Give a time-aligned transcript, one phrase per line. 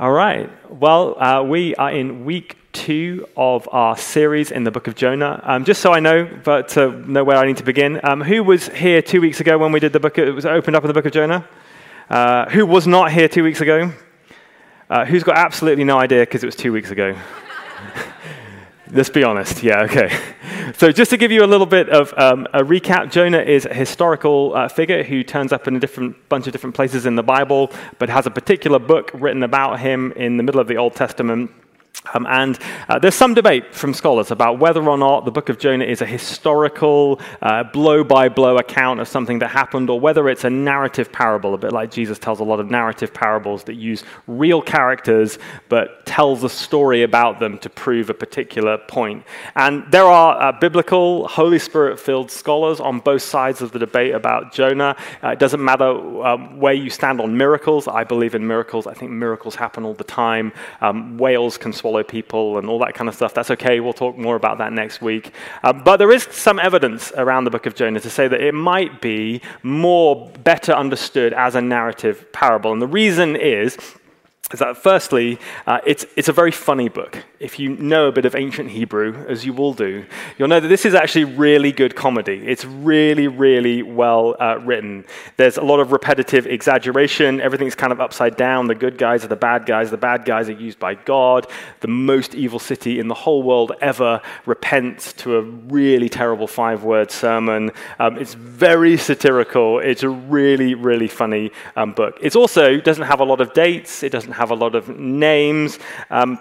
[0.00, 0.48] All right.
[0.70, 5.42] Well, uh, we are in week two of our series in the book of Jonah.
[5.44, 8.42] Um, just so I know, but to know where I need to begin, um, who
[8.42, 10.16] was here two weeks ago when we did the book?
[10.16, 11.46] It was opened up in the book of Jonah.
[12.08, 13.92] Uh, who was not here two weeks ago?
[14.88, 17.14] Uh, who's got absolutely no idea because it was two weeks ago?
[18.90, 19.62] Let's be honest.
[19.62, 20.18] Yeah, okay.
[20.76, 23.74] So, just to give you a little bit of um, a recap, Jonah is a
[23.74, 27.22] historical uh, figure who turns up in a different bunch of different places in the
[27.22, 30.94] Bible, but has a particular book written about him in the middle of the Old
[30.94, 31.50] Testament
[32.14, 35.58] um, and uh, there's some debate from scholars about whether or not the book of
[35.58, 37.20] Jonah is a historical,
[37.72, 41.58] blow by blow account of something that happened, or whether it's a narrative parable, a
[41.58, 46.42] bit like Jesus tells a lot of narrative parables that use real characters but tells
[46.42, 49.24] a story about them to prove a particular point.
[49.54, 54.14] And there are uh, biblical, Holy Spirit filled scholars on both sides of the debate
[54.14, 54.96] about Jonah.
[55.22, 55.90] Uh, it doesn't matter
[56.24, 57.86] um, where you stand on miracles.
[57.86, 58.86] I believe in miracles.
[58.86, 60.52] I think miracles happen all the time.
[60.80, 63.34] Um, whales can swallow people and all that kind of stuff.
[63.34, 63.80] That's okay.
[63.80, 65.32] We'll talk more about that next week.
[65.62, 68.54] Uh, but there is some evidence around the book of Jonah to say that it
[68.54, 72.72] might be more better understood as a narrative parable.
[72.72, 73.76] And the reason is
[74.52, 77.24] is that firstly, uh, it's, it's a very funny book.
[77.38, 80.04] If you know a bit of ancient Hebrew, as you will do,
[80.36, 82.42] you'll know that this is actually really good comedy.
[82.46, 85.04] It's really, really well uh, written.
[85.36, 87.40] There's a lot of repetitive exaggeration.
[87.40, 88.66] Everything's kind of upside down.
[88.66, 89.90] The good guys are the bad guys.
[89.90, 91.46] The bad guys are used by God.
[91.80, 96.82] The most evil city in the whole world ever repents to a really terrible five
[96.82, 97.70] word sermon.
[98.00, 99.78] Um, it's very satirical.
[99.78, 102.18] It's a really, really funny um, book.
[102.20, 104.02] It also doesn't have a lot of dates.
[104.02, 105.78] It doesn't have a lot of names.
[106.08, 106.38] Um,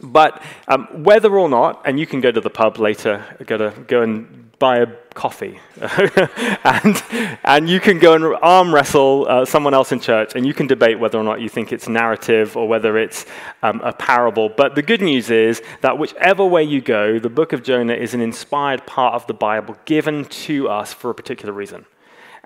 [0.00, 3.70] but um, whether or not, and you can go to the pub later, go, to,
[3.86, 5.60] go and buy a coffee,
[6.64, 7.02] and,
[7.44, 10.66] and you can go and arm wrestle uh, someone else in church, and you can
[10.66, 13.26] debate whether or not you think it's narrative or whether it's
[13.62, 14.48] um, a parable.
[14.48, 18.14] But the good news is that whichever way you go, the book of Jonah is
[18.14, 21.84] an inspired part of the Bible given to us for a particular reason.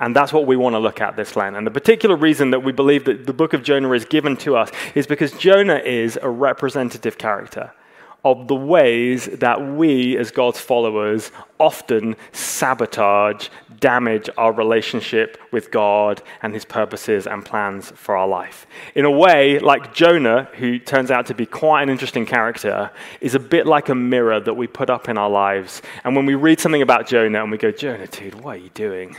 [0.00, 1.56] And that's what we want to look at this Lent.
[1.56, 4.56] And the particular reason that we believe that the book of Jonah is given to
[4.56, 7.72] us is because Jonah is a representative character
[8.25, 13.49] of the ways that we, as God's followers, often sabotage,
[13.81, 18.67] damage our relationship with God and his purposes and plans for our life.
[18.95, 22.91] In a way, like Jonah, who turns out to be quite an interesting character,
[23.21, 25.81] is a bit like a mirror that we put up in our lives.
[26.03, 28.71] And when we read something about Jonah and we go, Jonah, dude, what are you
[28.71, 29.17] doing?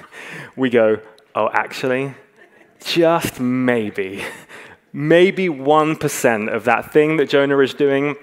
[0.58, 1.00] We go,
[1.36, 2.16] oh, actually,
[2.84, 4.24] just maybe,
[4.92, 8.16] maybe 1% of that thing that Jonah is doing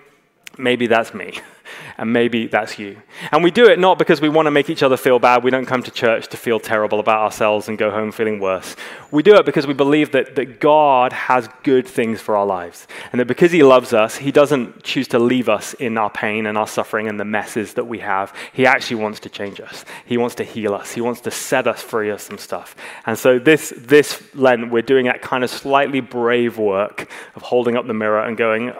[0.58, 1.40] maybe that's me
[1.98, 3.00] and maybe that's you.
[3.32, 5.42] And we do it not because we want to make each other feel bad.
[5.42, 8.76] We don't come to church to feel terrible about ourselves and go home feeling worse.
[9.10, 12.86] We do it because we believe that, that God has good things for our lives.
[13.12, 16.46] And that because He loves us, He doesn't choose to leave us in our pain
[16.46, 18.32] and our suffering and the messes that we have.
[18.52, 19.84] He actually wants to change us.
[20.04, 20.92] He wants to heal us.
[20.92, 22.76] He wants to set us free of some stuff.
[23.06, 27.76] And so this, this Lent, we're doing that kind of slightly brave work of holding
[27.76, 28.72] up the mirror and going,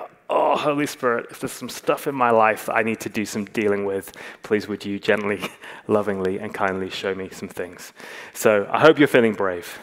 [0.57, 3.27] oh, Holy Spirit, if there's some stuff in my life that I need to do
[3.27, 4.13] some dealing with,
[4.43, 5.41] please would you gently,
[5.87, 7.93] lovingly, and kindly show me some things.
[8.33, 9.79] So I hope you're feeling brave,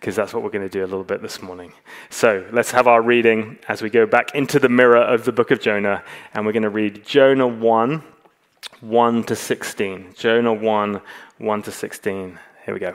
[0.00, 1.72] because that's what we're going to do a little bit this morning.
[2.10, 5.52] So let's have our reading as we go back into the mirror of the book
[5.52, 6.02] of Jonah,
[6.34, 8.02] and we're going to read Jonah 1
[8.80, 10.14] 1 to 16.
[10.16, 11.00] Jonah 1
[11.38, 12.38] 1 to 16.
[12.64, 12.94] Here we go.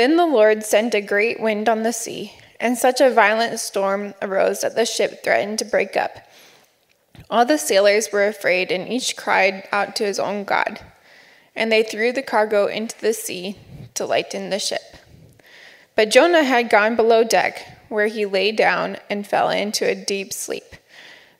[0.00, 4.14] Then the Lord sent a great wind on the sea, and such a violent storm
[4.22, 6.26] arose that the ship threatened to break up.
[7.28, 10.80] All the sailors were afraid, and each cried out to his own God.
[11.54, 13.58] And they threw the cargo into the sea
[13.92, 14.96] to lighten the ship.
[15.96, 20.32] But Jonah had gone below deck, where he lay down and fell into a deep
[20.32, 20.76] sleep.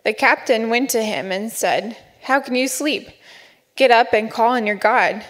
[0.05, 3.09] The captain went to him and said, How can you sleep?
[3.75, 5.25] Get up and call on your God.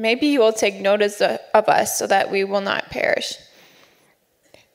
[0.00, 3.36] Maybe you will take notice of us so that we will not perish.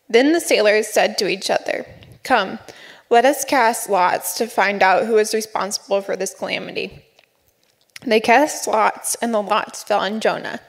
[0.09, 1.85] Then the sailors said to each other,
[2.23, 2.59] Come,
[3.09, 7.05] let us cast lots to find out who is responsible for this calamity.
[8.05, 10.59] They cast lots, and the lots fell on Jonah.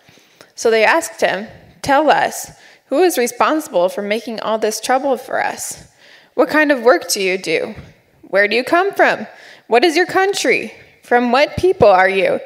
[0.55, 1.49] So they asked him,
[1.81, 2.53] Tell us,
[2.87, 5.89] who is responsible for making all this trouble for us?
[6.35, 7.75] What kind of work do you do?
[8.23, 9.27] Where do you come from?
[9.67, 10.75] What is your country?
[11.03, 12.39] From what people are you?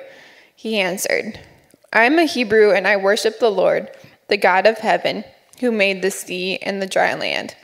[0.54, 1.38] He answered,
[1.92, 3.90] I am a Hebrew and I worship the Lord,
[4.28, 5.24] the God of heaven,
[5.60, 7.54] who made the sea and the dry land.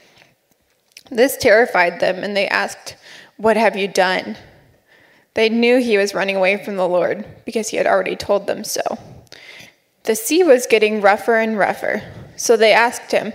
[1.10, 2.96] This terrified them, and they asked,
[3.36, 4.36] What have you done?
[5.34, 8.64] They knew he was running away from the Lord because he had already told them
[8.64, 8.98] so.
[10.04, 12.02] The sea was getting rougher and rougher,
[12.36, 13.32] so they asked him,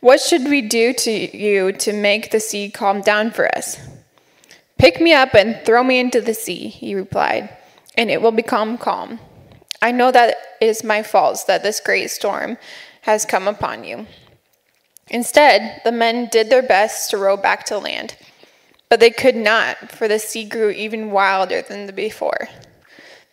[0.00, 3.78] What should we do to you to make the sea calm down for us?
[4.78, 7.56] Pick me up and throw me into the sea, he replied,
[7.96, 9.20] and it will become calm.
[9.82, 12.56] I know that it is my fault that this great storm
[13.02, 14.06] has come upon you.
[15.08, 18.16] Instead, the men did their best to row back to land,
[18.88, 22.48] but they could not, for the sea grew even wilder than the before.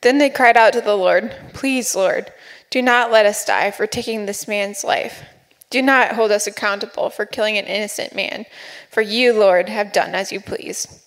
[0.01, 2.31] Then they cried out to the Lord, Please, Lord,
[2.71, 5.23] do not let us die for taking this man's life.
[5.69, 8.45] Do not hold us accountable for killing an innocent man,
[8.89, 11.03] for you, Lord, have done as you please.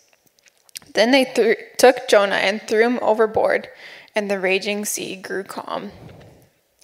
[0.94, 3.68] Then they th- took Jonah and threw him overboard,
[4.14, 5.92] and the raging sea grew calm.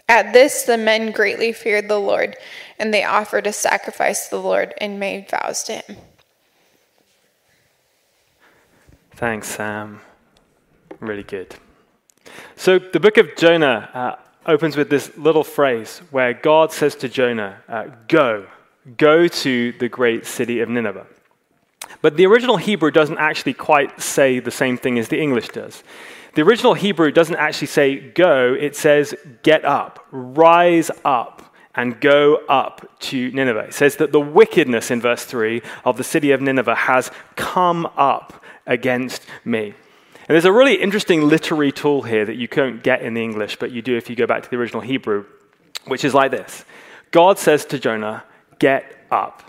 [0.08, 2.36] At this, the men greatly feared the Lord,
[2.78, 5.96] and they offered a sacrifice to the Lord and made vows to him.
[9.12, 10.00] Thanks, Sam.
[11.00, 11.54] Really good.
[12.56, 14.16] So, the book of Jonah uh,
[14.50, 18.46] opens with this little phrase where God says to Jonah, uh, Go,
[18.96, 21.06] go to the great city of Nineveh.
[22.00, 25.82] But the original Hebrew doesn't actually quite say the same thing as the English does.
[26.34, 32.36] The original Hebrew doesn't actually say go, it says get up, rise up, and go
[32.48, 33.66] up to Nineveh.
[33.66, 37.86] It says that the wickedness in verse 3 of the city of Nineveh has come
[37.96, 39.74] up against me.
[40.28, 43.56] And there's a really interesting literary tool here that you can't get in the English,
[43.56, 45.24] but you do if you go back to the original Hebrew,
[45.86, 46.64] which is like this
[47.10, 48.24] God says to Jonah,
[48.58, 49.42] Get up,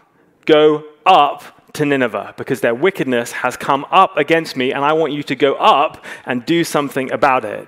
[0.45, 5.13] go up to Nineveh because their wickedness has come up against me, and I want
[5.13, 7.67] you to go up and do something about it.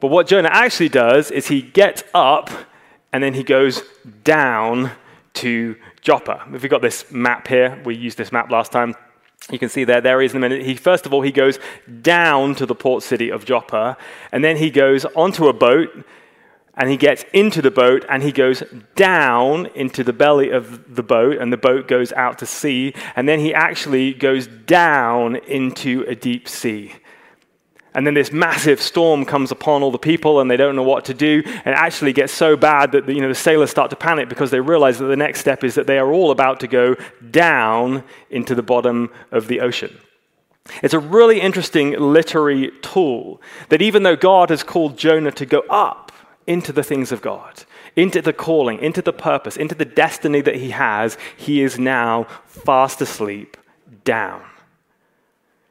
[0.00, 2.50] But what Jonah actually does is he gets up
[3.12, 3.82] and then he goes
[4.24, 4.90] down
[5.34, 6.44] to Joppa.
[6.52, 8.94] If we've got this map here, we used this map last time.
[9.50, 10.62] You can see there, there he is in a minute.
[10.66, 11.58] He, first of all, he goes
[12.02, 13.96] down to the port city of Joppa,
[14.32, 15.90] and then he goes onto a boat
[16.76, 18.62] and he gets into the boat and he goes
[18.96, 22.94] down into the belly of the boat and the boat goes out to sea.
[23.14, 26.94] And then he actually goes down into a deep sea.
[27.96, 31.04] And then this massive storm comes upon all the people and they don't know what
[31.04, 31.44] to do.
[31.46, 34.50] And it actually gets so bad that you know, the sailors start to panic because
[34.50, 36.96] they realize that the next step is that they are all about to go
[37.30, 39.96] down into the bottom of the ocean.
[40.82, 45.62] It's a really interesting literary tool that even though god has called jonah to go
[45.68, 46.10] up
[46.46, 47.64] into the things of God,
[47.96, 52.24] into the calling, into the purpose, into the destiny that he has, he is now
[52.46, 53.56] fast asleep,
[54.04, 54.42] down,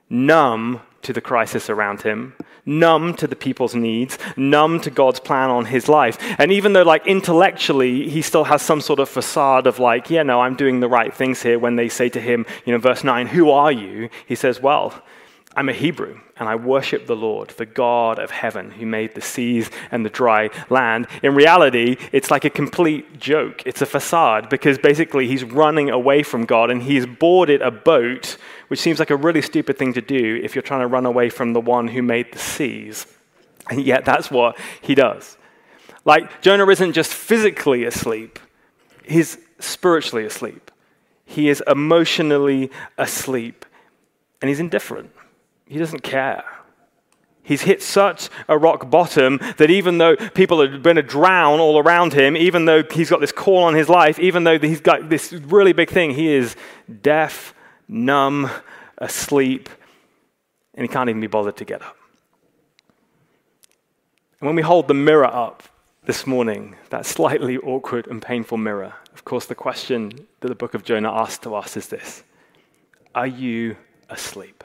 [0.10, 2.34] numb to the crisis around him,
[2.66, 6.18] numb to the people's needs, numb to God's plan on his life.
[6.40, 10.24] And even though, like, intellectually, he still has some sort of facade of, like, yeah,
[10.24, 13.04] no, I'm doing the right things here, when they say to him, you know, verse
[13.04, 14.10] 9, who are you?
[14.25, 15.04] He says, well,
[15.55, 19.21] I'm a Hebrew, and I worship the Lord, the God of heaven, who made the
[19.21, 21.07] seas and the dry land.
[21.21, 23.61] In reality, it's like a complete joke.
[23.65, 28.38] It's a facade because basically he's running away from God and he's boarded a boat,
[28.67, 31.29] which seems like a really stupid thing to do if you're trying to run away
[31.29, 33.05] from the one who made the seas.
[33.69, 35.38] And yet, that's what he does.
[36.03, 38.39] Like, Jonah isn't just physically asleep,
[39.05, 40.72] he's spiritually asleep.
[41.25, 43.65] He is emotionally asleep,
[44.41, 45.12] and he's indifferent.
[45.65, 46.43] He doesn't care.
[47.43, 51.77] He's hit such a rock bottom that even though people are going to drown all
[51.77, 55.10] around him, even though he's got this call on his life, even though he's got
[55.10, 56.55] this really big thing, he is
[57.01, 57.53] deaf,
[57.89, 58.50] numb,
[58.98, 59.70] asleep,
[60.74, 61.98] and he can't even be bothered to get up.
[64.39, 65.63] And when we hold the mirror up
[66.05, 70.74] this morning, that slightly awkward and painful mirror, of course, the question that the book
[70.74, 72.24] of Jonah asks to us is this
[73.13, 73.75] Are you
[74.10, 74.62] asleep?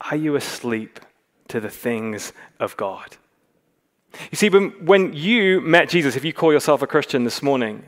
[0.00, 1.00] Are you asleep
[1.48, 3.16] to the things of God?
[4.30, 7.84] You see, when you met Jesus, if you call yourself a Christian this morning,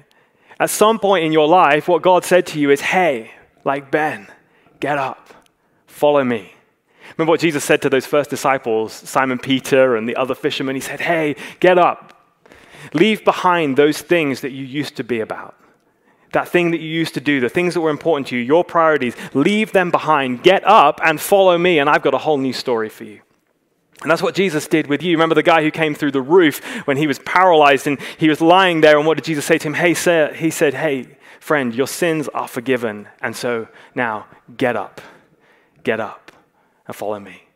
[0.60, 3.32] at some point in your life, what God said to you is, Hey,
[3.64, 4.26] like Ben,
[4.80, 5.32] get up,
[5.86, 6.54] follow me.
[7.16, 10.74] Remember what Jesus said to those first disciples, Simon Peter and the other fishermen?
[10.74, 12.14] He said, Hey, get up.
[12.92, 15.54] Leave behind those things that you used to be about
[16.32, 18.64] that thing that you used to do, the things that were important to you, your
[18.64, 20.42] priorities, leave them behind.
[20.42, 23.20] Get up and follow me, and I've got a whole new story for you.
[24.02, 25.12] And that's what Jesus did with you.
[25.12, 28.40] Remember the guy who came through the roof when he was paralyzed and he was
[28.40, 28.96] lying there.
[28.96, 29.74] And what did Jesus say to him?
[29.74, 33.08] Hey, sir, he said, Hey, friend, your sins are forgiven.
[33.20, 33.66] And so
[33.96, 35.00] now get up,
[35.82, 36.30] get up
[36.86, 37.47] and follow me.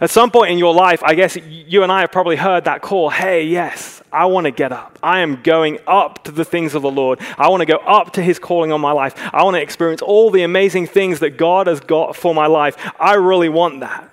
[0.00, 2.82] At some point in your life, I guess you and I have probably heard that
[2.82, 4.98] call hey, yes, I want to get up.
[5.02, 7.20] I am going up to the things of the Lord.
[7.36, 9.14] I want to go up to his calling on my life.
[9.32, 12.76] I want to experience all the amazing things that God has got for my life.
[12.98, 14.10] I really want that.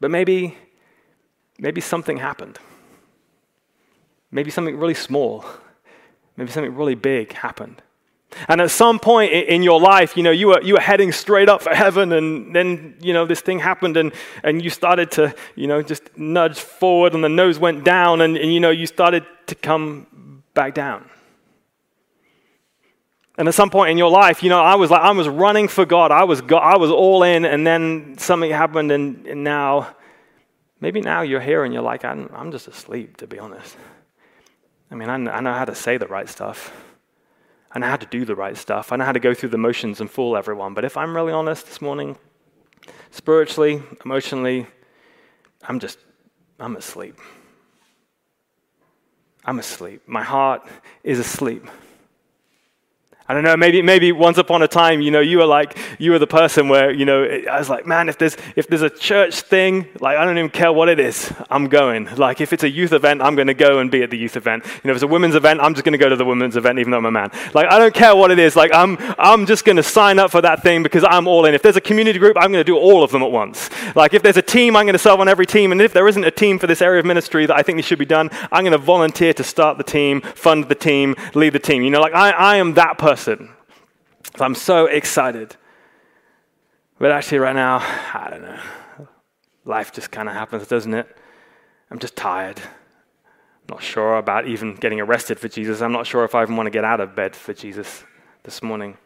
[0.00, 0.56] But maybe,
[1.58, 2.58] maybe something happened.
[4.30, 5.44] Maybe something really small.
[6.36, 7.82] Maybe something really big happened.
[8.48, 11.48] And at some point in your life, you know, you were, you were heading straight
[11.48, 15.34] up for heaven, and then, you know, this thing happened, and, and you started to,
[15.54, 18.86] you know, just nudge forward, and the nose went down, and, and you know, you
[18.86, 21.08] started to come back down.
[23.38, 25.68] And at some point in your life, you know, I was like, I was running
[25.68, 26.10] for God.
[26.10, 29.94] I was, I was all in, and then something happened, and, and now,
[30.80, 33.76] maybe now you're here and you're like, I'm, I'm just asleep, to be honest.
[34.90, 36.72] I mean, I, I know how to say the right stuff.
[37.76, 38.90] I know how to do the right stuff.
[38.90, 40.72] I know how to go through the motions and fool everyone.
[40.72, 42.16] But if I'm really honest this morning,
[43.10, 44.66] spiritually, emotionally,
[45.62, 45.98] I'm just,
[46.58, 47.18] I'm asleep.
[49.44, 50.00] I'm asleep.
[50.06, 50.66] My heart
[51.04, 51.66] is asleep.
[53.28, 56.12] I don't know, maybe, maybe once upon a time, you know, you were like, you
[56.12, 58.90] were the person where, you know, I was like, man, if there's, if there's a
[58.90, 62.04] church thing, like, I don't even care what it is, I'm going.
[62.14, 64.36] Like, if it's a youth event, I'm going to go and be at the youth
[64.36, 64.64] event.
[64.64, 66.56] You know, if it's a women's event, I'm just going to go to the women's
[66.56, 67.32] event, even though I'm a man.
[67.52, 68.54] Like, I don't care what it is.
[68.54, 71.54] Like, I'm, I'm just going to sign up for that thing because I'm all in.
[71.54, 73.70] If there's a community group, I'm going to do all of them at once.
[73.96, 75.72] Like, if there's a team, I'm going to serve on every team.
[75.72, 77.98] And if there isn't a team for this area of ministry that I think should
[77.98, 81.58] be done, I'm going to volunteer to start the team, fund the team, lead the
[81.58, 81.82] team.
[81.82, 83.15] You know, like, I, I am that person.
[84.38, 85.56] I'm so excited.
[86.98, 88.60] But actually, right now, I don't know.
[89.64, 91.16] Life just kind of happens, doesn't it?
[91.90, 92.58] I'm just tired.
[92.58, 95.82] I'm not sure about even getting arrested for Jesus.
[95.82, 98.04] I'm not sure if I even want to get out of bed for Jesus
[98.44, 98.96] this morning.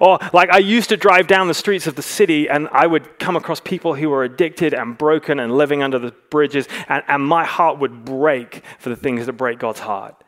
[0.00, 3.18] Or, like, I used to drive down the streets of the city and I would
[3.18, 7.22] come across people who were addicted and broken and living under the bridges, and, and
[7.22, 10.23] my heart would break for the things that break God's heart.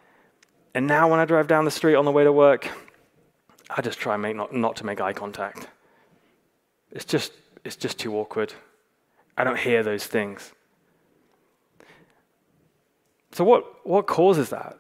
[0.77, 2.69] And now, when I drive down the street on the way to work,
[3.71, 5.69] I just try make not, not to make eye contact.
[6.93, 7.33] It's just,
[7.65, 8.53] it's just too awkward.
[9.39, 10.53] I don't hear those things.
[13.33, 14.77] So, what, what causes that?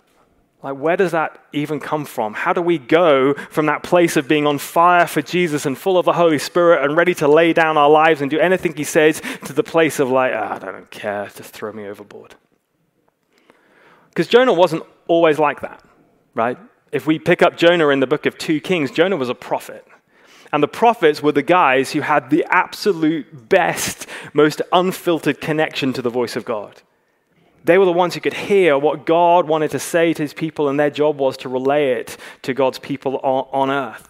[0.62, 2.34] Like, where does that even come from?
[2.34, 5.96] How do we go from that place of being on fire for Jesus and full
[5.96, 8.84] of the Holy Spirit and ready to lay down our lives and do anything He
[8.84, 12.34] says to the place of, like, oh, I don't care, just throw me overboard?
[14.16, 15.84] Because Jonah wasn't always like that,
[16.34, 16.56] right?
[16.90, 19.86] If we pick up Jonah in the book of 2 Kings, Jonah was a prophet.
[20.54, 26.00] And the prophets were the guys who had the absolute best, most unfiltered connection to
[26.00, 26.80] the voice of God.
[27.64, 30.70] They were the ones who could hear what God wanted to say to his people,
[30.70, 34.08] and their job was to relay it to God's people on, earth.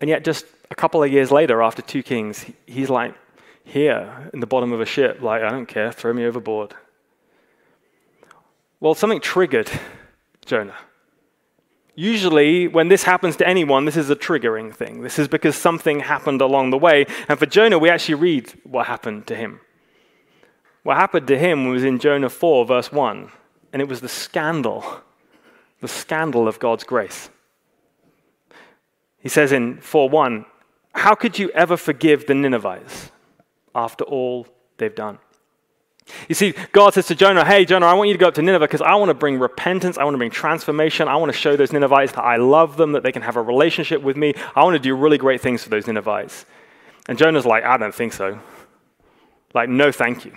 [0.00, 3.16] And yet, just a couple of years later, after 2 Kings, he's like
[3.64, 6.76] here in the bottom of a ship, like, I don't care, throw me overboard.
[8.80, 9.70] Well, something triggered
[10.44, 10.76] Jonah.
[11.94, 15.02] Usually, when this happens to anyone, this is a triggering thing.
[15.02, 17.06] This is because something happened along the way.
[17.28, 19.60] And for Jonah, we actually read what happened to him.
[20.84, 23.32] What happened to him was in Jonah 4, verse 1,
[23.72, 25.02] and it was the scandal,
[25.80, 27.30] the scandal of God's grace.
[29.18, 30.46] He says in 4 1,
[30.94, 33.10] How could you ever forgive the Ninevites
[33.74, 35.18] after all they've done?
[36.28, 38.42] You see, God says to Jonah, Hey, Jonah, I want you to go up to
[38.42, 39.98] Nineveh because I want to bring repentance.
[39.98, 41.08] I want to bring transformation.
[41.08, 43.42] I want to show those Ninevites that I love them, that they can have a
[43.42, 44.34] relationship with me.
[44.54, 46.44] I want to do really great things for those Ninevites.
[47.08, 48.38] And Jonah's like, I don't think so.
[49.54, 50.36] Like, no, thank you.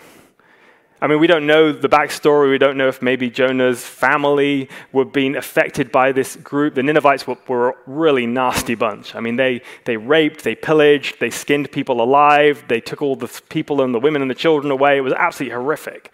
[1.04, 2.52] I mean, we don't know the backstory.
[2.52, 6.76] We don't know if maybe Jonah's family were being affected by this group.
[6.76, 9.16] The Ninevites were, were, a really nasty bunch.
[9.16, 13.42] I mean, they, they raped, they pillaged, they skinned people alive, they took all the
[13.50, 14.98] people and the women and the children away.
[14.98, 16.12] It was absolutely horrific.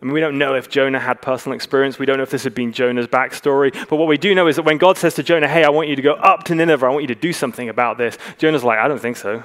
[0.00, 2.00] I mean, we don't know if Jonah had personal experience.
[2.00, 3.72] We don't know if this had been Jonah's backstory.
[3.88, 5.88] But what we do know is that when God says to Jonah, Hey, I want
[5.88, 8.64] you to go up to Nineveh, I want you to do something about this, Jonah's
[8.64, 9.44] like, I don't think so.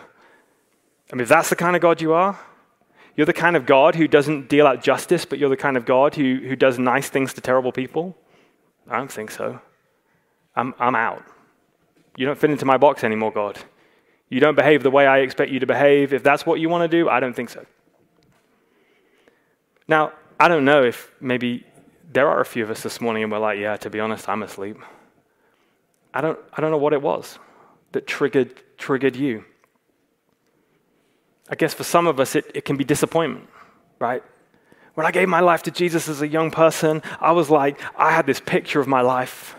[1.11, 2.39] I mean, if that's the kind of God you are,
[3.17, 5.85] you're the kind of God who doesn't deal out justice, but you're the kind of
[5.85, 8.15] God who, who does nice things to terrible people?
[8.87, 9.59] I don't think so.
[10.55, 11.23] I'm, I'm out.
[12.15, 13.59] You don't fit into my box anymore, God.
[14.29, 16.13] You don't behave the way I expect you to behave.
[16.13, 17.65] If that's what you want to do, I don't think so.
[19.87, 21.65] Now, I don't know if maybe
[22.11, 24.29] there are a few of us this morning and we're like, yeah, to be honest,
[24.29, 24.77] I'm asleep.
[26.13, 27.39] I don't, I don't know what it was
[27.93, 29.43] that triggered, triggered you.
[31.49, 33.47] I guess for some of us, it, it can be disappointment,
[33.99, 34.23] right?
[34.95, 38.11] When I gave my life to Jesus as a young person, I was like, I
[38.11, 39.55] had this picture of my life.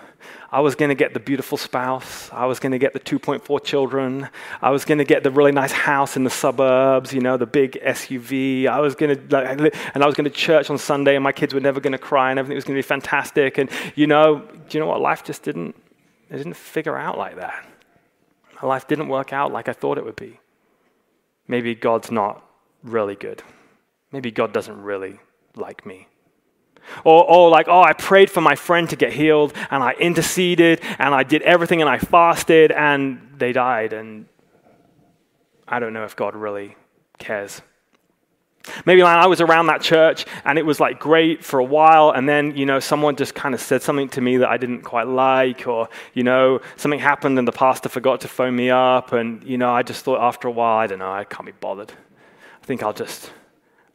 [0.51, 2.31] I was going to get the beautiful spouse.
[2.33, 4.29] I was going to get the 2.4 children.
[4.63, 7.47] I was going to get the really nice house in the suburbs, you know, the
[7.47, 8.67] big SUV.
[8.67, 11.33] I was going to, like, and I was going to church on Sunday, and my
[11.33, 13.59] kids were never going to cry, and everything was going to be fantastic.
[13.59, 15.03] And you know, do you know what?
[15.03, 15.77] Life just didn't,
[16.31, 17.67] it didn't figure out like that.
[18.63, 20.41] My life didn't work out like I thought it would be.
[21.49, 22.45] Maybe God's not
[22.83, 23.43] really good.
[24.13, 25.19] Maybe God doesn't really
[25.57, 26.07] like me.
[27.05, 30.81] Or, or like, oh, I prayed for my friend to get healed and I interceded
[30.99, 33.93] and I did everything and I fasted and they died.
[33.93, 34.27] And
[35.67, 36.77] I don't know if God really
[37.19, 37.61] cares.
[38.87, 42.11] Maybe like I was around that church and it was like great for a while,
[42.11, 44.83] and then, you know, someone just kind of said something to me that I didn't
[44.83, 49.13] quite like, or, you know, something happened and the pastor forgot to phone me up,
[49.13, 51.53] and, you know, I just thought after a while, I don't know, I can't be
[51.53, 51.93] bothered.
[52.63, 53.33] I think I'll just,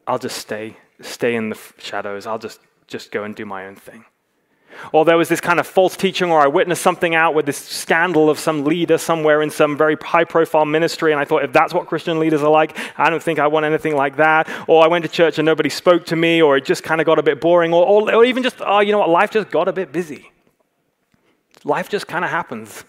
[0.08, 2.26] I'll just stay, stay in the shadows.
[2.26, 4.06] I'll just just go and do my own thing.
[4.92, 7.58] Or there was this kind of false teaching, or I witnessed something out with this
[7.58, 11.54] scandal of some leader somewhere in some very high profile ministry, and I thought, if
[11.54, 14.50] that's what Christian leaders are like, I don't think I want anything like that.
[14.68, 17.06] Or I went to church and nobody spoke to me, or it just kind of
[17.06, 19.50] got a bit boring, or, or, or even just, oh, you know what, life just
[19.50, 20.32] got a bit busy.
[21.64, 22.84] Life just kind of happens.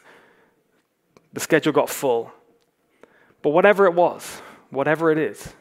[1.33, 2.33] The schedule got full.
[3.43, 5.55] But whatever it was, whatever it is,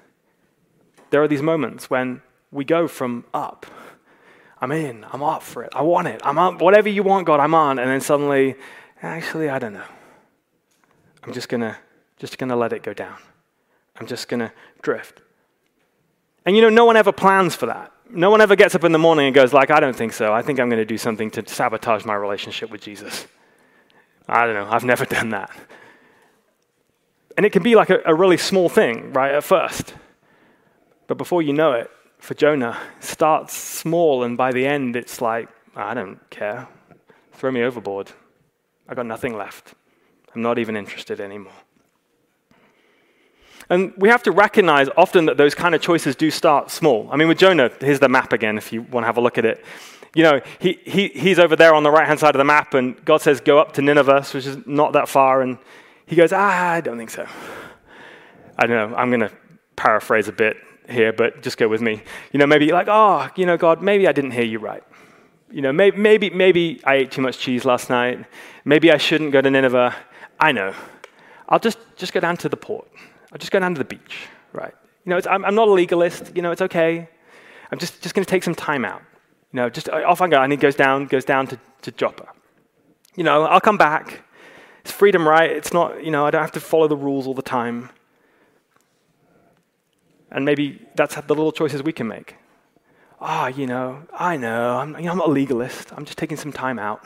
[1.10, 3.66] there are these moments when we go from up
[4.64, 5.06] I'm in.
[5.12, 5.74] I'm up for it.
[5.76, 6.22] I want it.
[6.24, 6.62] I'm up.
[6.62, 7.80] Whatever you want, God, I'm on.
[7.80, 8.56] And then suddenly,
[9.02, 9.84] actually, I don't know.
[11.22, 11.78] I'm just gonna
[12.18, 13.18] just gonna let it go down.
[14.00, 15.22] I'm just gonna drift.
[16.46, 17.92] And you know, no one ever plans for that.
[18.10, 20.32] No one ever gets up in the morning and goes like, I don't think so.
[20.34, 23.28] I think I'm going to do something to sabotage my relationship with Jesus.
[24.28, 24.68] I don't know.
[24.70, 25.52] I've never done that.
[27.36, 29.94] And it can be like a, a really small thing, right, at first.
[31.08, 31.90] But before you know it,
[32.24, 36.70] for Jonah starts small, and by the end, it's like, I don't care.
[37.34, 38.14] Throw me overboard.
[38.88, 39.74] I got nothing left.
[40.34, 41.52] I'm not even interested anymore.
[43.70, 47.10] And we have to recognize often that those kind of choices do start small.
[47.12, 49.38] I mean, with Jonah, here's the map again if you want to have a look
[49.38, 49.62] at it.
[50.16, 52.74] You know, he, he, he's over there on the right hand side of the map,
[52.74, 55.42] and God says, Go up to Nineveh, which is not that far.
[55.42, 55.58] And
[56.06, 57.28] he goes, Ah, I don't think so.
[58.58, 58.96] I don't know.
[58.96, 59.32] I'm going to
[59.76, 60.56] paraphrase a bit
[60.90, 62.04] here, but just go with me.
[62.32, 64.84] You know, maybe like, oh, you know, God, maybe I didn't hear you right.
[65.52, 68.26] You know, maybe, maybe, maybe I ate too much cheese last night.
[68.66, 69.96] Maybe I shouldn't go to Nineveh.
[70.40, 70.74] I know.
[71.48, 72.88] I'll just, just go down to the port.
[73.32, 74.74] I'll just go down to the beach, right?
[75.06, 76.36] You know, I'm, I'm not a legalist.
[76.36, 77.08] You know, it's okay.
[77.72, 79.02] I'm just, just going to take some time out.
[79.52, 80.42] You know, just off I go.
[80.42, 82.28] And he goes down, goes down to, to Joppa.
[83.16, 84.24] You know, I'll come back.
[84.82, 85.52] It's freedom, right?
[85.52, 87.90] It's not, you know, I don't have to follow the rules all the time.
[90.34, 92.36] And maybe that's the little choices we can make.
[93.22, 95.94] Ah, oh, you know, I know, I'm, you know, I'm not a legalist.
[95.96, 97.06] I'm just taking some time out.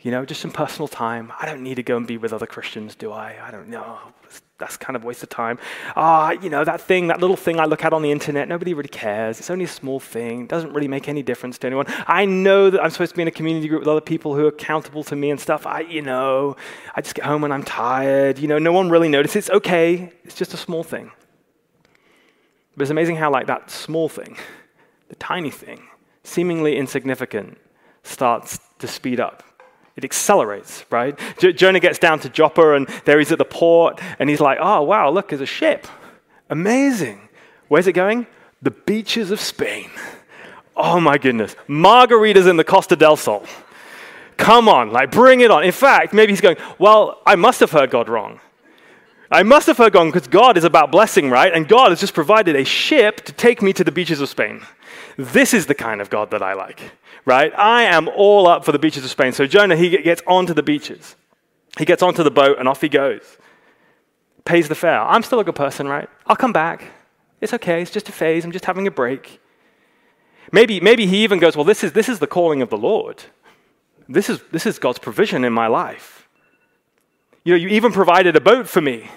[0.00, 1.32] You know, just some personal time.
[1.40, 3.36] I don't need to go and be with other Christians, do I?
[3.42, 3.98] I don't know.
[4.58, 5.58] That's kind of a waste of time.
[5.96, 8.72] Ah, you know, that thing, that little thing I look at on the internet, nobody
[8.72, 9.38] really cares.
[9.40, 10.42] It's only a small thing.
[10.42, 11.86] It doesn't really make any difference to anyone.
[12.06, 14.44] I know that I'm supposed to be in a community group with other people who
[14.44, 15.66] are accountable to me and stuff.
[15.66, 16.56] I, you know,
[16.94, 18.38] I just get home when I'm tired.
[18.38, 19.36] You know, no one really notices.
[19.36, 20.12] It's okay.
[20.24, 21.10] It's just a small thing.
[22.76, 24.36] But it's amazing how, like, that small thing,
[25.08, 25.82] the tiny thing,
[26.22, 27.58] seemingly insignificant,
[28.02, 29.42] starts to speed up.
[29.96, 31.18] It accelerates, right?
[31.38, 34.82] Jonah gets down to Joppa and there he's at the port and he's like, oh,
[34.82, 35.86] wow, look, there's a ship.
[36.50, 37.28] Amazing.
[37.68, 38.26] Where's it going?
[38.60, 39.90] The beaches of Spain.
[40.76, 41.56] Oh my goodness.
[41.66, 43.46] Margaritas in the Costa del Sol.
[44.36, 45.64] Come on, like bring it on.
[45.64, 48.40] In fact, maybe he's going, well, I must have heard God wrong.
[49.30, 51.52] I must have forgotten because God is about blessing, right?
[51.52, 54.62] And God has just provided a ship to take me to the beaches of Spain.
[55.16, 56.80] This is the kind of God that I like,
[57.24, 57.52] right?
[57.56, 59.32] I am all up for the beaches of Spain.
[59.32, 61.16] So Jonah, he gets onto the beaches.
[61.78, 63.36] He gets onto the boat and off he goes.
[64.44, 65.02] Pays the fare.
[65.02, 66.08] I'm still a good person, right?
[66.26, 66.84] I'll come back.
[67.40, 67.82] It's okay.
[67.82, 68.44] It's just a phase.
[68.44, 69.40] I'm just having a break.
[70.52, 73.24] Maybe, maybe he even goes, Well, this is, this is the calling of the Lord.
[74.08, 76.25] This is, this is God's provision in my life.
[77.46, 79.08] You know, you even provided a boat for me.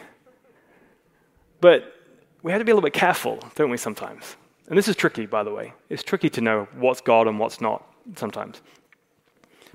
[1.62, 1.96] But
[2.44, 4.36] we have to be a little bit careful, don't we, sometimes?
[4.68, 5.74] And this is tricky, by the way.
[5.90, 7.84] It's tricky to know what's God and what's not
[8.16, 8.62] sometimes.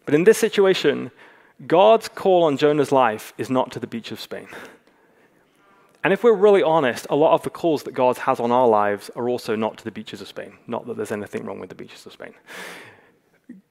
[0.04, 1.10] But in this situation,
[1.66, 4.46] God's call on Jonah's life is not to the beach of Spain.
[6.04, 8.68] And if we're really honest, a lot of the calls that God has on our
[8.68, 10.58] lives are also not to the beaches of Spain.
[10.68, 12.34] Not that there's anything wrong with the beaches of Spain.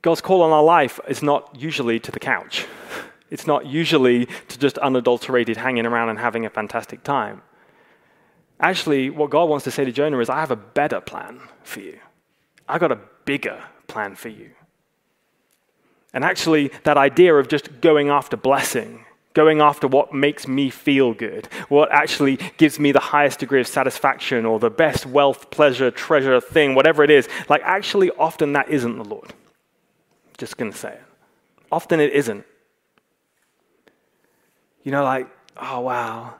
[0.01, 2.65] God's call on our life is not usually to the couch.
[3.33, 7.41] It's not usually to just unadulterated hanging around and having a fantastic time.
[8.59, 11.79] Actually, what God wants to say to Jonah is, I have a better plan for
[11.79, 11.97] you.
[12.69, 14.51] I got a bigger plan for you.
[16.13, 21.15] And actually, that idea of just going after blessing, going after what makes me feel
[21.15, 25.89] good, what actually gives me the highest degree of satisfaction or the best wealth, pleasure,
[25.89, 29.33] treasure thing, whatever it is, like actually, often that isn't the Lord.
[30.37, 31.03] Just going to say it.
[31.71, 32.45] Often it isn't.
[34.83, 36.35] You know, like, oh, wow.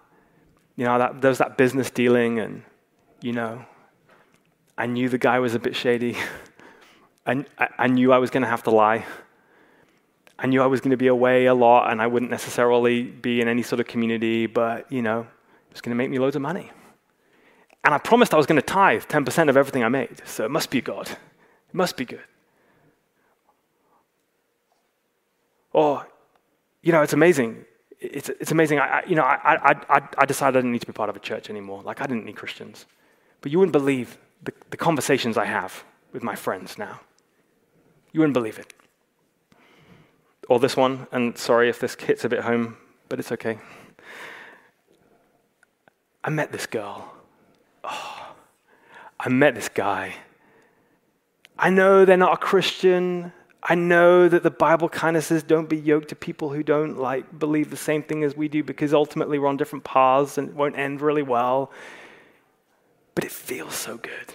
[0.76, 2.64] You know, that, there was that business dealing, and,
[3.22, 3.66] you know,
[4.78, 6.18] I knew the guy was a bit shady.
[7.26, 7.46] I,
[7.78, 9.06] I knew I was going to have to lie.
[10.38, 13.40] I knew I was going to be away a lot and I wouldn't necessarily be
[13.40, 16.36] in any sort of community, but, you know, it was going to make me loads
[16.36, 16.70] of money.
[17.84, 20.22] And I promised I was going to tithe 10% of everything I made.
[20.26, 21.10] So it must be God.
[21.10, 22.24] It must be good.
[25.72, 26.08] Or,
[26.82, 27.66] you know, it's amazing.
[28.04, 28.80] It's, it's amazing.
[28.80, 31.16] I, I you know, I, I, I decided I didn't need to be part of
[31.16, 31.82] a church anymore.
[31.84, 32.86] Like, I didn't need Christians.
[33.42, 37.00] But you wouldn't believe the, the conversations I have with my friends now.
[38.12, 38.74] You wouldn't believe it.
[40.50, 43.58] Or this one, and sorry if this hits a bit home, but it's okay.
[46.24, 47.14] I met this girl.
[47.84, 48.36] Oh,
[49.20, 50.16] I met this guy.
[51.58, 53.32] I know they're not a Christian.
[53.66, 56.98] I know that the Bible kind of says don't be yoked to people who don't
[56.98, 60.50] like believe the same thing as we do because ultimately we're on different paths and
[60.50, 61.72] it won't end really well.
[63.16, 64.34] But it feels so good.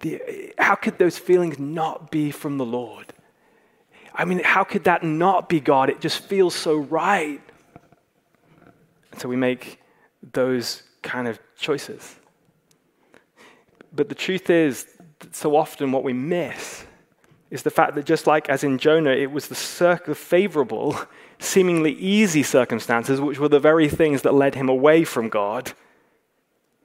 [0.00, 3.12] The, how could those feelings not be from the Lord?
[4.14, 5.90] I mean, how could that not be God?
[5.90, 7.42] It just feels so right.
[9.12, 9.82] And so we make
[10.32, 12.16] those kind of choices.
[13.92, 14.86] But the truth is,
[15.32, 16.86] so often what we miss
[17.50, 20.98] is the fact that just like as in Jonah, it was the, cir- the favorable,
[21.38, 25.72] seemingly easy circumstances, which were the very things that led him away from God.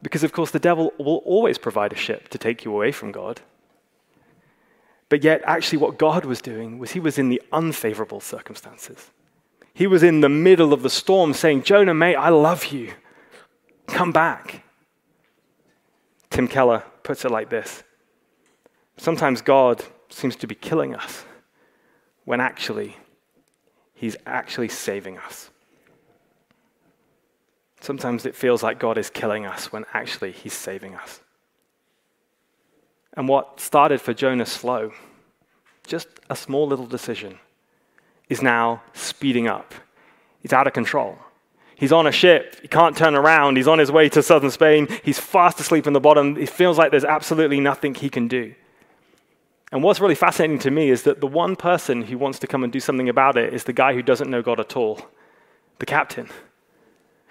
[0.02, 3.12] Because, of course, the devil will always provide a ship to take you away from
[3.12, 3.42] God.
[5.10, 9.10] But yet, actually, what God was doing was he was in the unfavorable circumstances.
[9.74, 12.94] He was in the middle of the storm saying, Jonah, mate, I love you.
[13.88, 14.64] Come back.
[16.30, 17.84] Tim Keller puts it like this
[18.98, 21.26] Sometimes God seems to be killing us
[22.26, 22.98] when actually
[23.94, 25.50] he's actually saving us.
[27.82, 31.22] Sometimes it feels like God is killing us when actually he's saving us.
[33.14, 34.92] And what started for Jonah slow,
[35.88, 37.40] just a small little decision,
[38.30, 39.74] is now speeding up.
[40.42, 41.18] He's out of control.
[41.76, 42.58] He's on a ship.
[42.62, 43.56] He can't turn around.
[43.56, 44.88] He's on his way to southern Spain.
[45.04, 46.38] He's fast asleep in the bottom.
[46.38, 48.54] It feels like there's absolutely nothing he can do.
[49.72, 52.64] And what's really fascinating to me is that the one person who wants to come
[52.64, 55.00] and do something about it is the guy who doesn't know God at all,
[55.78, 56.28] the captain.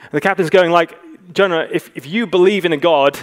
[0.01, 0.97] And the captain's going like,
[1.33, 3.19] Jonah, if, if you believe in a God,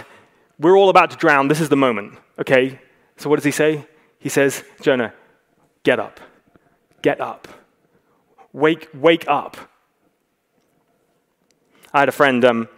[0.58, 1.48] we're all about to drown.
[1.48, 2.18] This is the moment.
[2.38, 2.78] Okay?
[3.16, 3.86] So what does he say?
[4.18, 5.14] He says, Jonah,
[5.82, 6.20] get up.
[7.00, 7.48] Get up.
[8.52, 9.56] Wake, wake up.
[11.92, 12.68] I had a friend, um,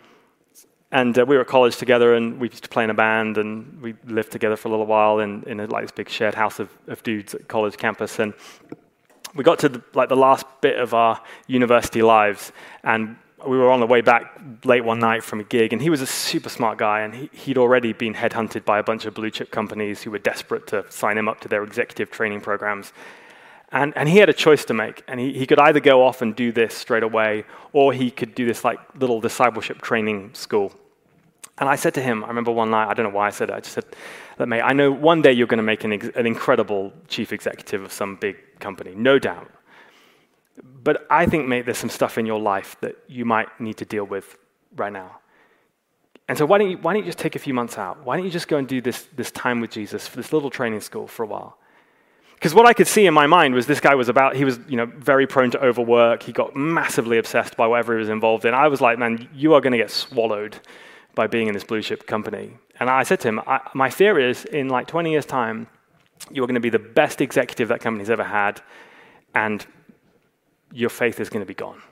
[0.90, 3.36] and uh, we were at college together, and we used to play in a band,
[3.36, 6.34] and we lived together for a little while in, in a, like this big shared
[6.34, 8.18] house of, of dudes at college campus.
[8.18, 8.32] And
[9.34, 13.70] we got to the, like the last bit of our university lives, and we were
[13.70, 16.48] on the way back late one night from a gig, and he was a super
[16.48, 20.02] smart guy, and he, he'd already been headhunted by a bunch of blue chip companies
[20.02, 22.92] who were desperate to sign him up to their executive training programs.
[23.70, 26.22] And, and he had a choice to make, and he, he could either go off
[26.22, 30.72] and do this straight away, or he could do this like little discipleship training school.
[31.58, 33.50] And I said to him, I remember one night, I don't know why I said
[33.50, 33.84] it, I just said,
[34.38, 37.32] Look, mate, I know one day you're going to make an, ex- an incredible chief
[37.32, 39.50] executive of some big company, no doubt.
[40.62, 43.84] But I think, mate, there's some stuff in your life that you might need to
[43.84, 44.38] deal with
[44.76, 45.18] right now.
[46.28, 48.04] And so why don't you, why don't you just take a few months out?
[48.04, 50.50] Why don't you just go and do this, this time with Jesus for this little
[50.50, 51.57] training school for a while?
[52.38, 54.60] Because what I could see in my mind was this guy was about, he was
[54.68, 56.22] you know, very prone to overwork.
[56.22, 58.54] He got massively obsessed by whatever he was involved in.
[58.54, 60.56] I was like, man, you are going to get swallowed
[61.16, 62.52] by being in this blue chip company.
[62.78, 63.40] And I said to him,
[63.74, 65.66] my fear is in like 20 years' time,
[66.30, 68.60] you are going to be the best executive that company's ever had,
[69.34, 69.66] and
[70.72, 71.82] your faith is going to be gone.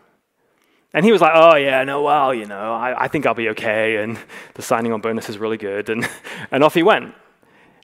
[0.92, 3.48] And he was like, oh, yeah, no, well, you know, I, I think I'll be
[3.50, 3.96] okay.
[3.96, 4.18] And
[4.54, 5.90] the signing on bonus is really good.
[5.90, 6.08] And,
[6.52, 7.14] and off he went.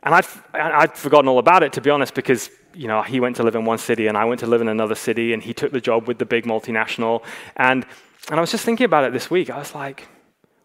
[0.03, 3.37] And I'd, I'd forgotten all about it, to be honest, because you know, he went
[3.37, 5.53] to live in one city and I went to live in another city and he
[5.53, 7.23] took the job with the big multinational.
[7.57, 7.85] And,
[8.29, 9.51] and I was just thinking about it this week.
[9.51, 10.09] I was like,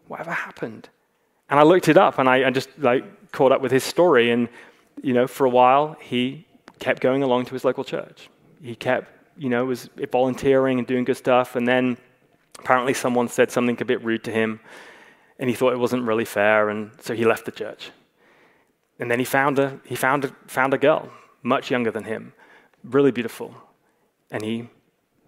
[0.06, 0.88] whatever happened?
[1.50, 4.30] And I looked it up and I, I just like caught up with his story.
[4.30, 4.48] And,
[5.02, 6.46] you know, for a while, he
[6.78, 8.30] kept going along to his local church.
[8.62, 11.54] He kept you know, was volunteering and doing good stuff.
[11.54, 11.96] And then
[12.58, 14.60] apparently someone said something a bit rude to him.
[15.38, 17.92] and he thought it wasn't really fair, and so he left the church.
[18.98, 21.10] And then he found a, he found a, found a girl,
[21.42, 22.32] much younger than him,
[22.82, 23.54] really beautiful,
[24.30, 24.68] and he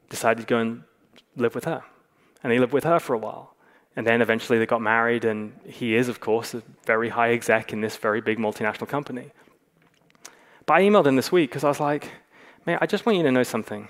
[0.08, 0.82] decided to go and
[1.36, 1.82] live with her.
[2.42, 3.54] And he lived with her for a while.
[3.96, 7.72] And then eventually they got married, and he is, of course, a very high exec
[7.72, 9.30] in this very big multinational company.
[10.66, 12.10] But I emailed him this week because I was like,
[12.66, 13.88] man, I just want you to know something.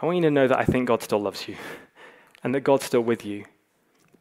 [0.00, 1.56] I want you to know that I think God still loves you
[2.42, 3.44] and that God's still with you.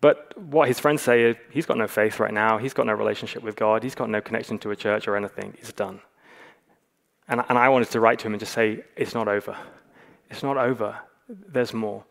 [0.03, 2.57] But what his friends say is he's got no faith right now.
[2.57, 3.83] He's got no relationship with God.
[3.83, 5.53] He's got no connection to a church or anything.
[5.57, 6.01] He's done.
[7.29, 9.55] And, and I wanted to write to him and just say, it's not over.
[10.29, 10.99] It's not over.
[11.29, 12.03] There's more.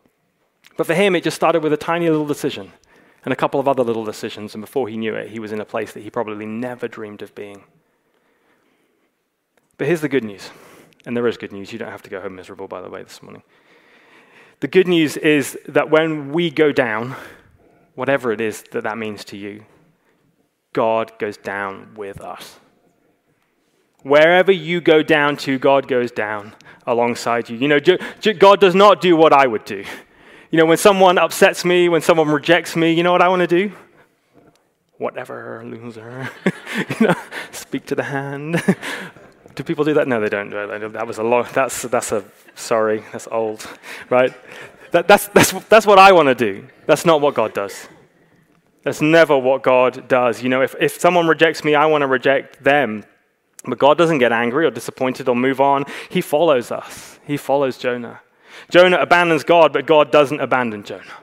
[0.75, 2.71] But for him, it just started with a tiny little decision
[3.25, 4.55] and a couple of other little decisions.
[4.55, 7.21] And before he knew it, he was in a place that he probably never dreamed
[7.21, 7.63] of being.
[9.77, 10.49] But here's the good news.
[11.05, 11.71] And there is good news.
[11.71, 13.43] You don't have to go home miserable, by the way, this morning.
[14.61, 17.15] The good news is that when we go down,
[17.95, 19.65] whatever it is that that means to you,
[20.73, 22.59] God goes down with us.
[24.01, 26.53] Wherever you go down to, God goes down
[26.85, 27.57] alongside you.
[27.57, 27.79] You know,
[28.37, 29.85] God does not do what I would do.
[30.51, 33.39] You know, when someone upsets me, when someone rejects me, you know what I want
[33.41, 33.71] to do?
[34.97, 36.29] Whatever, loser.
[36.99, 37.15] you know,
[37.51, 38.61] speak to the hand.
[39.55, 40.07] do people do that?
[40.07, 40.49] No, they don't.
[40.49, 41.47] That was a long.
[41.53, 42.23] That's that's a
[42.55, 43.03] sorry.
[43.11, 43.67] That's old,
[44.09, 44.33] right?
[44.93, 46.67] That, that's that's that's what I want to do.
[46.85, 47.89] That's not what God does.
[48.83, 50.43] That's never what God does.
[50.43, 53.03] You know, if if someone rejects me, I want to reject them.
[53.65, 55.85] But God doesn't get angry or disappointed or move on.
[56.09, 57.19] He follows us.
[57.25, 58.21] He follows Jonah.
[58.69, 61.19] Jonah abandons God, but God doesn't abandon Jonah.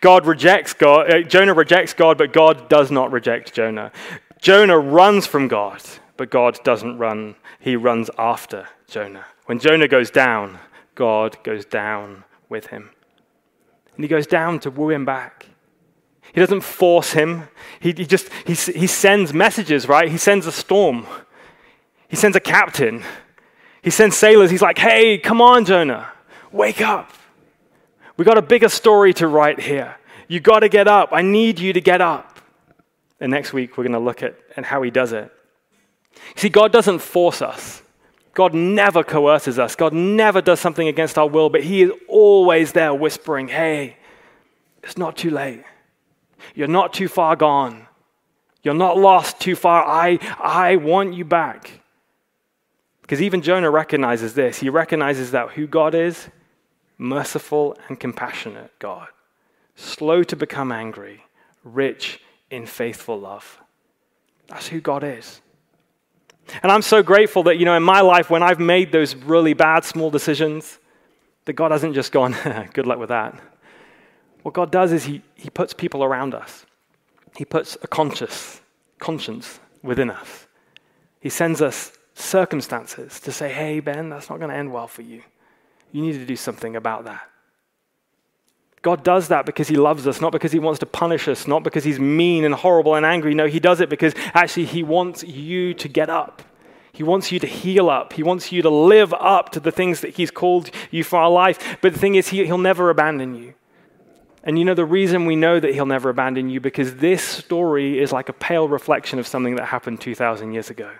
[0.00, 1.10] God rejects God.
[1.10, 3.90] Uh, Jonah rejects God, but God does not reject Jonah.
[4.40, 5.82] Jonah runs from God,
[6.16, 7.34] but God doesn't run.
[7.58, 9.26] He runs after Jonah.
[9.46, 10.60] When Jonah goes down,
[10.94, 12.90] God goes down with him.
[13.94, 15.46] And he goes down to woo him back.
[16.32, 17.48] He doesn't force him.
[17.80, 20.10] He, he just he, he sends messages, right?
[20.10, 21.06] He sends a storm.
[22.08, 23.02] He sends a captain.
[23.82, 24.50] He sends sailors.
[24.50, 26.12] He's like, hey, come on, Jonah.
[26.52, 27.12] Wake up.
[28.16, 29.96] We got a bigger story to write here.
[30.26, 31.10] You got to get up.
[31.12, 32.40] I need you to get up.
[33.20, 35.32] And next week, we're going to look at, and how he does it.
[36.36, 37.82] See, God doesn't force us.
[38.38, 39.74] God never coerces us.
[39.74, 43.96] God never does something against our will, but He is always there whispering, hey,
[44.84, 45.64] it's not too late.
[46.54, 47.88] You're not too far gone.
[48.62, 49.84] You're not lost too far.
[49.84, 51.80] I, I want you back.
[53.02, 54.60] Because even Jonah recognizes this.
[54.60, 56.28] He recognizes that who God is
[56.96, 59.08] merciful and compassionate God,
[59.74, 61.24] slow to become angry,
[61.64, 62.20] rich
[62.52, 63.58] in faithful love.
[64.46, 65.40] That's who God is.
[66.62, 69.54] And I'm so grateful that, you know, in my life, when I've made those really
[69.54, 70.78] bad small decisions,
[71.44, 72.36] that God hasn't just gone,
[72.74, 73.38] good luck with that.
[74.42, 76.66] What God does is he, he puts people around us.
[77.36, 78.60] He puts a conscious
[78.98, 80.46] conscience within us.
[81.20, 85.02] He sends us circumstances to say, hey, Ben, that's not going to end well for
[85.02, 85.22] you.
[85.92, 87.28] You need to do something about that.
[88.82, 91.62] God does that because He loves us, not because He wants to punish us, not
[91.62, 93.34] because He's mean and horrible and angry.
[93.34, 96.42] No, He does it because actually He wants you to get up.
[96.92, 98.12] He wants you to heal up.
[98.12, 101.30] He wants you to live up to the things that He's called you for our
[101.30, 101.78] life.
[101.80, 103.54] But the thing is, he, He'll never abandon you.
[104.44, 106.60] And you know the reason we know that He'll never abandon you?
[106.60, 110.90] Because this story is like a pale reflection of something that happened 2,000 years ago.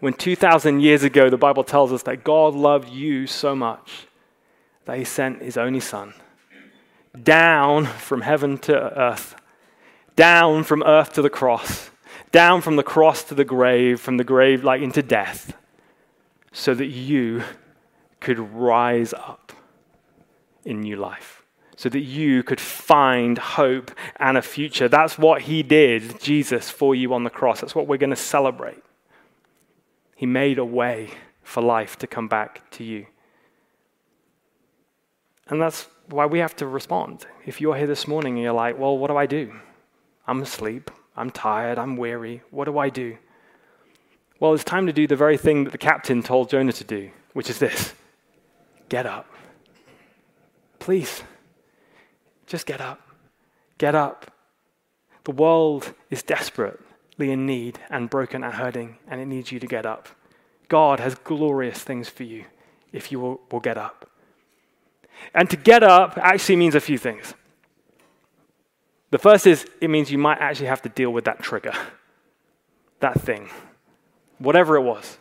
[0.00, 4.06] When 2,000 years ago, the Bible tells us that God loved you so much
[4.86, 6.14] that He sent His only Son
[7.22, 9.34] down from heaven to earth,
[10.14, 11.90] down from earth to the cross,
[12.32, 15.56] down from the cross to the grave, from the grave like into death,
[16.52, 17.42] so that you
[18.20, 19.52] could rise up
[20.64, 21.42] in new life,
[21.76, 24.88] so that you could find hope and a future.
[24.88, 27.60] That's what he did, Jesus, for you on the cross.
[27.60, 28.82] That's what we're going to celebrate.
[30.16, 31.10] He made a way
[31.42, 33.06] for life to come back to you.
[35.48, 37.26] And that's why we have to respond.
[37.44, 39.52] If you're here this morning and you're like, well, what do I do?
[40.26, 40.90] I'm asleep.
[41.16, 41.78] I'm tired.
[41.78, 42.42] I'm weary.
[42.50, 43.16] What do I do?
[44.38, 47.10] Well, it's time to do the very thing that the captain told Jonah to do,
[47.32, 47.94] which is this
[48.88, 49.26] get up.
[50.78, 51.22] Please,
[52.46, 53.00] just get up.
[53.78, 54.30] Get up.
[55.24, 59.66] The world is desperately in need and broken and hurting, and it needs you to
[59.66, 60.08] get up.
[60.68, 62.44] God has glorious things for you
[62.92, 64.08] if you will, will get up.
[65.34, 67.34] And to get up actually means a few things.
[69.10, 71.72] The first is it means you might actually have to deal with that trigger,
[73.00, 73.48] that thing,
[74.38, 75.18] whatever it was.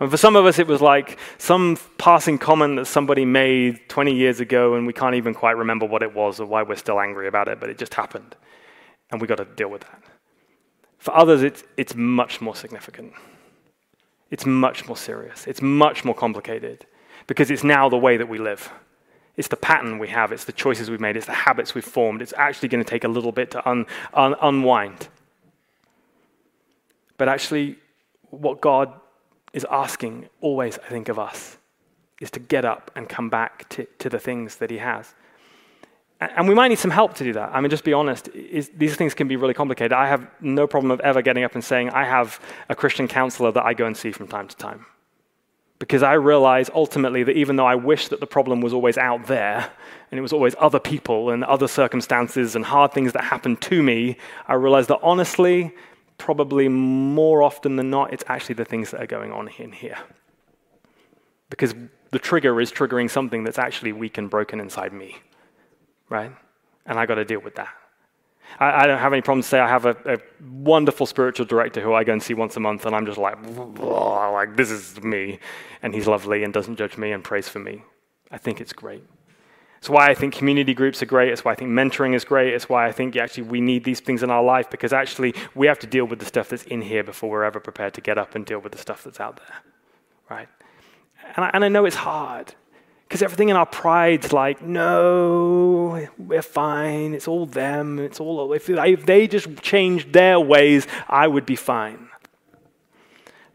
[0.00, 4.12] And for some of us, it was like some passing comment that somebody made 20
[4.14, 7.00] years ago, and we can't even quite remember what it was or why we're still
[7.00, 8.34] angry about it, but it just happened.
[9.10, 10.02] and we've got to deal with that.
[10.98, 13.12] For others, it's, it's much more significant.
[14.30, 15.46] It's much more serious.
[15.46, 16.86] It's much more complicated
[17.26, 18.72] because it's now the way that we live.
[19.36, 22.22] It's the pattern we have, it's the choices we've made, it's the habits we've formed.
[22.22, 25.08] It's actually going to take a little bit to un, un, unwind.
[27.16, 27.76] But actually,
[28.30, 28.92] what God
[29.52, 31.58] is asking always, I think, of us
[32.20, 35.14] is to get up and come back to, to the things that He has.
[36.20, 37.50] And we might need some help to do that.
[37.52, 39.92] I mean, just be honest, is, these things can be really complicated.
[39.92, 43.50] I have no problem of ever getting up and saying, I have a Christian counselor
[43.52, 44.86] that I go and see from time to time.
[45.84, 49.26] Because I realize ultimately that even though I wish that the problem was always out
[49.26, 49.70] there,
[50.10, 53.82] and it was always other people and other circumstances and hard things that happened to
[53.82, 54.16] me,
[54.48, 55.74] I realize that honestly,
[56.16, 59.98] probably more often than not, it's actually the things that are going on in here.
[61.50, 61.74] Because
[62.12, 65.18] the trigger is triggering something that's actually weak and broken inside me
[66.08, 66.32] right?
[66.86, 67.68] And I got to deal with that.
[68.58, 70.18] I, I, don't have any problem to say I have a, a,
[70.50, 73.36] wonderful spiritual director who I go and see once a month, and I'm just like,
[73.78, 75.38] like this is me,
[75.82, 77.82] and he's lovely and doesn't judge me and prays for me.
[78.30, 79.04] I think it's great.
[79.78, 81.30] It's why I think community groups are great.
[81.30, 82.54] It's why I think mentoring is great.
[82.54, 85.66] It's why I think actually we need these things in our life because actually we
[85.66, 88.16] have to deal with the stuff that's in here before we're ever prepared to get
[88.16, 89.56] up and deal with the stuff that's out there,
[90.30, 90.48] right?
[91.36, 92.54] And I, and I know it's hard.
[93.14, 97.14] Because everything in our pride's like, no, we're fine.
[97.14, 98.00] It's all them.
[98.00, 102.08] It's all, if, if they just changed their ways, I would be fine.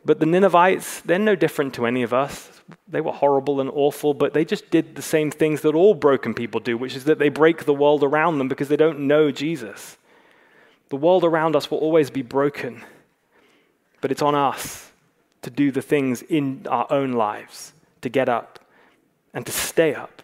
[0.05, 2.61] But the Ninevites, they're no different to any of us.
[2.87, 6.33] They were horrible and awful, but they just did the same things that all broken
[6.33, 9.29] people do, which is that they break the world around them because they don't know
[9.29, 9.97] Jesus.
[10.87, 12.81] The world around us will always be broken,
[13.99, 14.89] but it's on us
[15.41, 18.58] to do the things in our own lives to get up
[19.33, 20.21] and to stay up.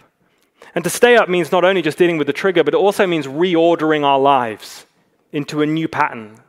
[0.74, 3.08] And to stay up means not only just dealing with the trigger, but it also
[3.08, 4.86] means reordering our lives
[5.32, 6.40] into a new pattern.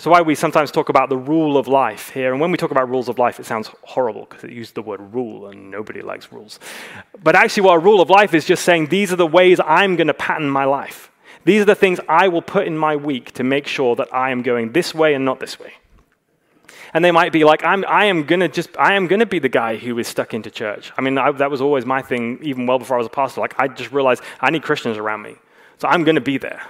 [0.00, 2.70] So, why we sometimes talk about the rule of life here, and when we talk
[2.70, 6.02] about rules of life, it sounds horrible because it uses the word rule, and nobody
[6.02, 6.60] likes rules.
[7.20, 9.96] But actually, what a rule of life is just saying these are the ways I'm
[9.96, 11.10] going to pattern my life.
[11.44, 14.30] These are the things I will put in my week to make sure that I
[14.30, 15.72] am going this way and not this way
[16.94, 19.48] and they might be like, I'm, I am gonna just, I am gonna be the
[19.48, 20.92] guy who is stuck into church.
[20.96, 23.40] I mean, I, that was always my thing, even well before I was a pastor.
[23.40, 25.36] Like, I just realized I need Christians around me,
[25.78, 26.62] so I'm gonna be there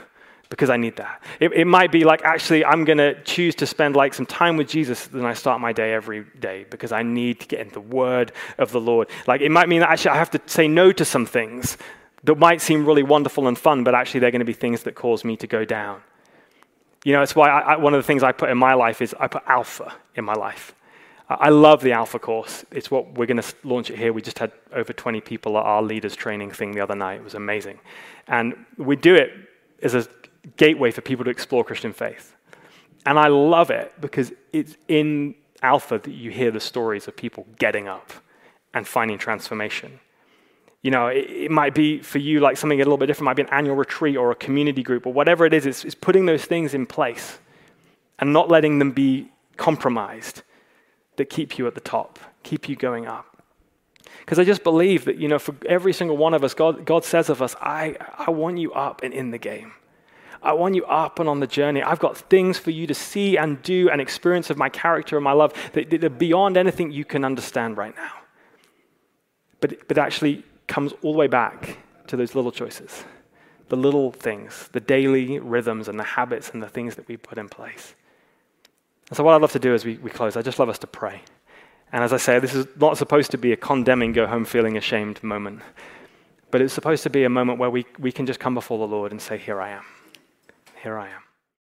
[0.51, 1.23] because I need that.
[1.41, 4.69] It, it might be like, actually, I'm gonna choose to spend like some time with
[4.69, 7.81] Jesus than I start my day every day because I need to get in the
[7.81, 9.09] Word of the Lord.
[9.27, 11.77] Like, it might mean that actually I have to say no to some things
[12.25, 14.95] that might seem really wonderful and fun, but actually they're going to be things that
[14.95, 16.01] cause me to go down.
[17.09, 19.01] You know, it's why I, I, one of the things I put in my life
[19.01, 20.75] is I put alpha in my life.
[21.27, 22.67] I love the Alpha course.
[22.71, 24.13] It's what we're going to launch it here.
[24.13, 27.15] We just had over 20 people at our leaders training thing the other night.
[27.15, 27.79] It was amazing.
[28.27, 29.33] And we do it
[29.83, 30.07] as a
[30.59, 32.37] gateway for people to explore Christian faith.
[33.07, 37.47] And I love it because it's in Alpha that you hear the stories of people
[37.59, 38.13] getting up
[38.75, 39.99] and finding transformation.
[40.83, 43.31] You know, it, it, might be for you like something a little bit different, it
[43.31, 45.67] might be an annual retreat or a community group or whatever it is.
[45.67, 47.39] It's, it's putting those things in place
[48.19, 50.43] and not letting them be compromised
[51.17, 53.43] that keep you at the top, keep you going up.
[54.21, 57.05] Because I just believe that, you know, for every single one of us, God, God
[57.05, 59.73] says of us, I, I want you up and in the game.
[60.43, 61.83] I want you up and on the journey.
[61.83, 65.25] I've got things for you to see and do and experience of my character and
[65.25, 68.13] my love that, that are beyond anything you can understand right now.
[69.61, 73.05] But, but actually, comes all the way back to those little choices,
[73.69, 77.39] the little things, the daily rhythms and the habits and the things that we put
[77.39, 77.95] in place.
[79.09, 80.79] And so, what I'd love to do as we, we close, I just love us
[80.81, 81.23] to pray.
[81.93, 84.77] And as I say, this is not supposed to be a condemning, go home feeling
[84.77, 85.63] ashamed moment,
[86.51, 88.87] but it's supposed to be a moment where we, we can just come before the
[88.87, 89.85] Lord and say, Here I am.
[90.83, 91.28] Here I am.